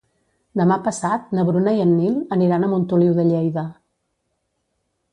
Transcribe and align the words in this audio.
Demà 0.61 0.77
passat 0.87 1.27
na 1.39 1.43
Bruna 1.51 1.75
i 1.77 1.83
en 1.85 1.93
Nil 1.99 2.17
aniran 2.39 2.67
a 2.67 2.73
Montoliu 2.75 3.15
de 3.21 3.29
Lleida. 3.31 3.71